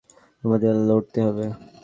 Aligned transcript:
আমাদের 0.43 0.73
লড়তে 0.87 1.19
হবে! 1.27 1.45